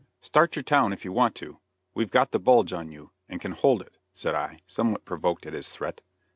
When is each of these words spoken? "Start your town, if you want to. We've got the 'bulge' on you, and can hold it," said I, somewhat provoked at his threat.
"Start 0.19 0.55
your 0.55 0.63
town, 0.63 0.93
if 0.93 1.05
you 1.05 1.11
want 1.13 1.35
to. 1.35 1.59
We've 1.93 2.09
got 2.09 2.31
the 2.31 2.39
'bulge' 2.39 2.73
on 2.73 2.91
you, 2.91 3.11
and 3.29 3.39
can 3.39 3.51
hold 3.51 3.83
it," 3.83 3.99
said 4.13 4.33
I, 4.33 4.61
somewhat 4.65 5.05
provoked 5.05 5.45
at 5.45 5.53
his 5.53 5.69
threat. 5.69 6.01